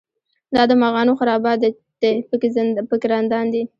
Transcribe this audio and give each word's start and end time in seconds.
دا 0.55 0.61
د 0.69 0.71
مغانو 0.83 1.17
خرابات 1.19 1.59
دی 2.01 2.15
په 2.29 2.35
کې 2.41 3.07
رندان 3.11 3.45
دي. 3.53 3.61